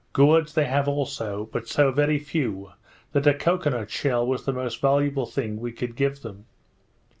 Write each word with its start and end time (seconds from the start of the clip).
Gourds 0.13 0.55
they 0.55 0.65
have 0.65 0.87
also, 0.87 1.47
but 1.53 1.67
so 1.67 1.91
very 1.91 2.17
few, 2.17 2.71
that 3.11 3.27
a 3.27 3.35
cocoa 3.35 3.69
nut 3.69 3.91
shell 3.91 4.25
was 4.25 4.45
the 4.45 4.51
most 4.53 4.81
valuable 4.81 5.27
thing 5.27 5.57
we 5.59 5.71
could 5.71 5.95
give 5.95 6.23
them. 6.23 6.45